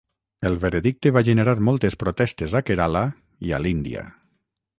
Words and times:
El 0.49 0.55
veredicte 0.61 1.11
va 1.17 1.23
generar 1.27 1.53
moltes 1.67 1.99
protestes 2.05 2.57
a 2.61 2.63
Kerala 2.71 3.05
i 3.51 3.55
a 3.59 3.65
l'Índia. 3.69 4.09